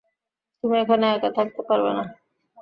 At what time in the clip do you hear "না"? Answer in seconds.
1.97-2.03